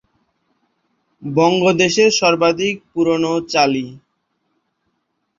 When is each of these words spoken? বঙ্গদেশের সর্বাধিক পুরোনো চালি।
বঙ্গদেশের 1.23 2.09
সর্বাধিক 2.19 2.75
পুরোনো 2.91 3.33
চালি। 3.51 3.85